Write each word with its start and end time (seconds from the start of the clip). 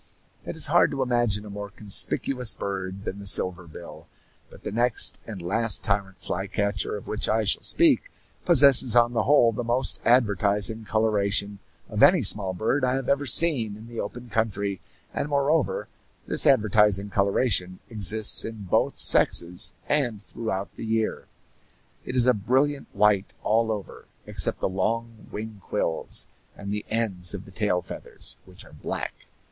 It 0.47 0.55
is 0.55 0.65
hard 0.65 0.89
to 0.89 1.03
imagine 1.03 1.45
a 1.45 1.51
more 1.51 1.69
conspicuous 1.69 2.55
bird 2.55 3.03
than 3.03 3.19
the 3.19 3.27
silver 3.27 3.67
bill; 3.67 4.07
but 4.49 4.63
the 4.63 4.71
next 4.71 5.19
and 5.27 5.39
last 5.43 5.83
tyrant 5.83 6.17
flycatcher 6.21 6.97
of 6.97 7.07
which 7.07 7.29
I 7.29 7.43
shall 7.43 7.61
speak 7.61 8.09
possesses 8.43 8.95
on 8.95 9.13
the 9.13 9.25
whole 9.25 9.51
the 9.51 9.63
most 9.63 10.01
advertising 10.03 10.85
coloration 10.85 11.59
of 11.87 12.01
any 12.01 12.23
small 12.23 12.55
bird 12.55 12.83
I 12.83 12.95
have 12.95 13.09
ever 13.09 13.27
seen 13.27 13.75
in 13.77 13.85
the 13.87 13.99
open 13.99 14.27
country, 14.29 14.81
and 15.13 15.29
moreover 15.29 15.87
this 16.25 16.47
advertising 16.47 17.11
coloration 17.11 17.77
exists 17.87 18.43
in 18.43 18.63
both 18.63 18.97
sexes 18.97 19.71
and 19.87 20.19
throughout 20.19 20.75
the 20.77 20.83
year. 20.87 21.27
It 22.05 22.15
is 22.15 22.25
a 22.25 22.33
brilliant 22.33 22.87
white, 22.91 23.33
all 23.43 23.71
over, 23.71 24.05
except 24.25 24.61
the 24.61 24.67
long 24.67 25.27
wing 25.31 25.61
quills 25.63 26.27
and 26.57 26.71
the 26.73 26.87
ends 26.89 27.35
of 27.35 27.45
the 27.45 27.51
tail 27.51 27.83
feathers, 27.83 28.37
which 28.45 28.65
are 28.65 28.73
black. 28.73 29.27